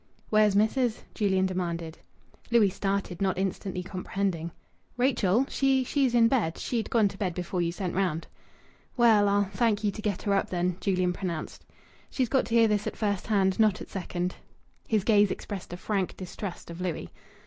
[0.31, 1.99] "Where's missis?" Julian demanded.
[2.49, 4.49] Louis started, not instantly comprehending.
[4.97, 5.45] "Rachel?
[5.47, 6.57] She's she's in bed.
[6.57, 8.25] She'd gone to bed before you sent round."
[8.97, 11.67] "Well, I'll thank ye to get her up, then!" Julian pronounced.
[12.09, 14.33] "She's got to hear this at first hand, not at second."
[14.87, 17.11] His gaze expressed a frank distrust of Louis.